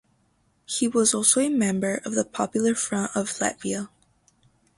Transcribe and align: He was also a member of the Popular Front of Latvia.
He 0.65 0.87
was 0.87 1.13
also 1.13 1.41
a 1.41 1.49
member 1.49 2.01
of 2.05 2.15
the 2.15 2.25
Popular 2.25 2.73
Front 2.73 3.15
of 3.15 3.27
Latvia. 3.37 3.89